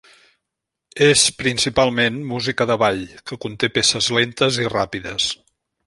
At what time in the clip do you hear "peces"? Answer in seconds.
3.79-4.11